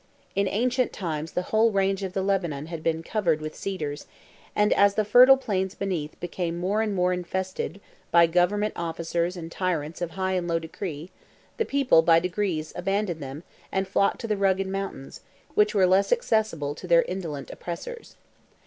In 0.33 0.47
ancient 0.47 0.91
times 0.91 1.33
the 1.33 1.43
whole 1.53 1.69
range 1.69 2.01
of 2.01 2.13
the 2.13 2.23
Lebanon 2.23 2.65
had 2.65 2.81
been 2.81 3.03
covered 3.03 3.39
with 3.39 3.55
cedars, 3.55 4.07
and 4.55 4.73
as 4.73 4.95
the 4.95 5.05
fertile 5.05 5.37
plains 5.37 5.75
beneath 5.75 6.19
became 6.19 6.57
more 6.57 6.81
and 6.81 6.95
more 6.95 7.13
infested 7.13 7.79
by 8.09 8.25
government 8.25 8.73
officers 8.75 9.37
and 9.37 9.51
tyrants 9.51 10.01
of 10.01 10.09
high 10.17 10.31
and 10.33 10.47
low 10.47 10.57
degree, 10.57 11.11
the 11.57 11.65
people 11.65 12.01
by 12.01 12.19
degrees 12.19 12.73
abandoned 12.75 13.21
them 13.21 13.43
and 13.71 13.87
flocked 13.87 14.19
to 14.21 14.27
the 14.27 14.37
rugged 14.37 14.65
mountains, 14.65 15.21
which 15.53 15.75
were 15.75 15.85
less 15.85 16.11
accessible 16.11 16.73
to 16.73 16.87
their 16.87 17.03
indolent 17.03 17.51
oppressors. 17.51 18.15